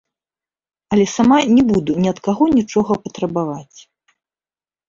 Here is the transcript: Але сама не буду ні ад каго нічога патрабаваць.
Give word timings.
Але 0.95 1.03
сама 1.17 1.37
не 1.57 1.63
буду 1.69 1.91
ні 2.05 2.09
ад 2.13 2.19
каго 2.29 2.43
нічога 2.57 2.99
патрабаваць. 3.05 3.79